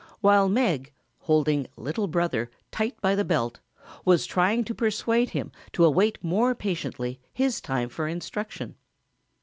While 0.19 0.49
Meg, 0.49 0.91
holding 1.19 1.67
"Little 1.77 2.07
Brother" 2.07 2.49
tight 2.71 2.99
by 3.01 3.13
the 3.13 3.23
belt, 3.23 3.59
was 4.03 4.25
trying 4.25 4.63
to 4.63 4.73
persuade 4.73 5.29
him 5.29 5.51
to 5.73 5.85
await 5.85 6.17
more 6.23 6.55
patiently 6.55 7.19
his 7.31 7.61
time 7.61 7.87
for 7.87 8.07
instruction. 8.07 8.73